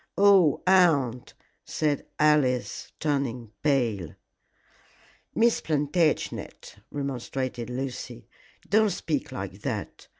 [0.17, 4.15] "Oh, aunt!" said Alice, turning pale.
[5.35, 8.27] "Miss Plantagenet," remonstrated Lucy,
[8.67, 10.07] "don't speak like that.